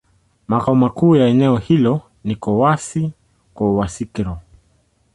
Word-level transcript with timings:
Makao 0.47 0.75
makuu 0.75 1.15
ya 1.15 1.27
eneo 1.27 1.57
hilo 1.57 2.01
ni 2.23 2.35
Kouassi-Kouassikro. 2.35 4.37